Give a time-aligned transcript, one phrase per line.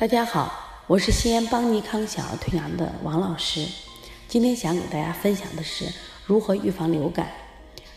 [0.00, 0.50] 大家好，
[0.86, 3.66] 我是西安邦尼康小儿推拿的王老师。
[4.26, 5.92] 今天想给大家分享的是
[6.24, 7.28] 如何预防流感。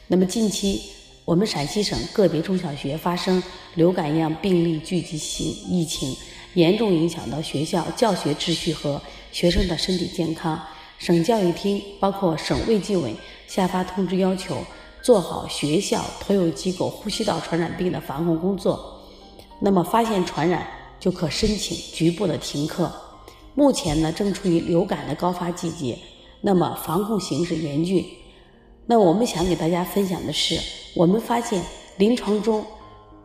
[0.08, 0.82] 那么近期
[1.24, 3.42] 我们陕西省个别中小学发生
[3.76, 6.14] 流感样病例聚集性疫情，
[6.56, 9.02] 严重影响到学校教学秩序和
[9.32, 10.62] 学生的身体健康。
[10.98, 13.16] 省教育厅包括省卫计委
[13.48, 14.58] 下发通知，要求
[15.02, 19.00] 做好学校托幼机构呼吸道传染病的防控工作。
[19.62, 20.68] 那么发现传染。
[21.04, 22.90] 就可申请局部的停课。
[23.56, 26.00] 目前呢，正处于流感的高发季节，
[26.40, 28.06] 那么防控形势严峻。
[28.86, 30.58] 那我们想给大家分享的是，
[30.96, 31.62] 我们发现
[31.98, 32.66] 临床中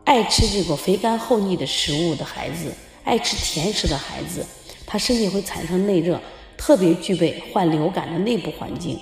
[0.02, 2.72] 爱吃这个肥甘厚腻的食物的孩子，
[3.04, 4.44] 爱吃甜食的孩子，
[4.84, 6.20] 他身体会产生内热，
[6.56, 8.98] 特别具备患流感的内部环境。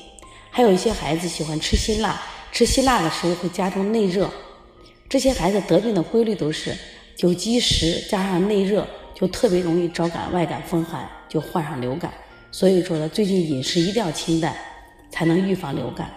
[0.51, 2.21] 还有一些孩子喜欢吃辛辣，
[2.53, 4.31] 吃辛辣的食物会加重内热。
[5.09, 6.77] 这些孩子得病的规律都是。
[7.17, 12.13] 久积食加上内热，就特别容易招感外感风寒，就患上流感。
[12.53, 14.55] 所以说呢，最近饮食一定要清淡，
[15.11, 16.11] 才能预防流感。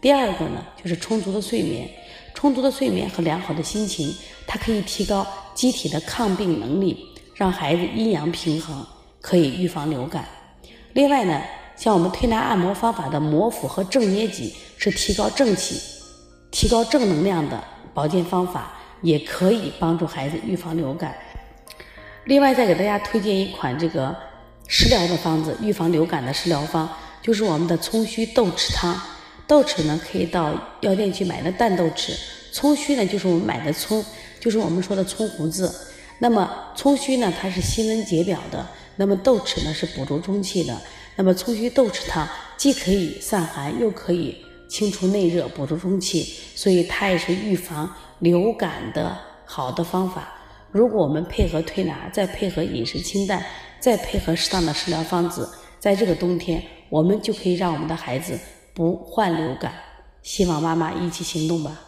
[0.00, 1.88] 第二个呢，就是充足的睡眠。
[2.34, 4.14] 充足的睡眠和良好的心情，
[4.46, 8.86] 它可以提高机体的抗病能力，让孩子阴阳平衡，
[9.20, 10.24] 可以预防流感。
[10.92, 11.42] 另外呢，
[11.74, 15.80] 像我们推拿按摩方法的摩腹和正捏脊，是提高正气、
[16.52, 17.60] 提高正能量的
[17.92, 18.72] 保健方法。
[19.04, 21.14] 也可以帮助孩子预防流感。
[22.24, 24.16] 另外，再给大家推荐一款这个
[24.66, 26.88] 食疗的方子，预防流感的食疗方，
[27.20, 28.98] 就是我们的葱须豆豉汤。
[29.46, 32.12] 豆豉呢，可以到药店去买的淡豆豉；
[32.50, 34.02] 葱须呢，就是我们买的葱，
[34.40, 35.70] 就是我们说的葱胡子。
[36.18, 38.64] 那么葱须呢，它是辛温解表的；
[38.96, 40.74] 那么豆豉呢，是补足中气的。
[41.16, 44.42] 那么葱须豆豉汤既可以散寒，又可以
[44.74, 46.24] 清除内热，补充中气，
[46.56, 47.88] 所以它也是预防。
[48.18, 50.32] 流感的好的方法，
[50.72, 53.40] 如果我们配合推拿，再配合饮食清淡，
[53.78, 55.48] 再配合适当的食疗方子，
[55.78, 58.36] 在这个冬天，我们就可以让我们的孩子
[58.74, 59.72] 不患流感。
[60.22, 61.80] 希望妈妈一起行动吧。